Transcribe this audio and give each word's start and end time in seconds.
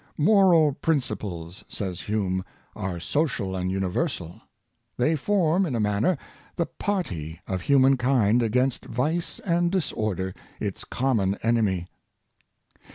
^' 0.01 0.03
Moral 0.17 0.71
principles," 0.73 1.63
says 1.67 2.01
Hume," 2.01 2.43
are 2.85 2.99
social 2.99 3.55
and 3.55 3.71
universal. 3.71 4.41
They 4.97 5.15
form, 5.15 5.63
in 5.63 5.75
a 5.75 5.79
manner, 5.79 6.17
the 6.55 6.65
party 6.65 7.39
of 7.47 7.61
humankind 7.61 8.41
against 8.41 8.85
vice 8.85 9.37
and 9.41 9.71
disorder, 9.71 10.33
its 10.59 10.85
common 10.85 11.35
enemy." 11.43 11.85